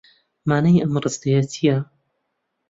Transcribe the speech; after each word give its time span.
مانای 0.49 0.81
ئەم 0.81 0.93
ڕستەیە 1.03 1.41
چییە؟ 1.53 1.77